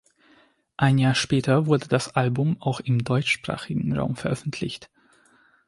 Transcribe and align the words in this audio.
Ein 0.77 0.97
Jahr 0.97 1.13
später 1.13 1.67
wurde 1.67 1.87
das 1.87 2.15
Album 2.15 2.59
auch 2.59 2.79
im 2.79 3.03
deutschsprachigen 3.03 3.95
Raum 3.95 4.15
veröffentlicht. 4.15 4.89